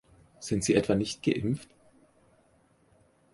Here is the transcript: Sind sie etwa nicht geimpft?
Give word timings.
Sind 0.39 0.63
sie 0.63 0.73
etwa 0.73 0.95
nicht 0.95 1.21
geimpft? 1.21 1.69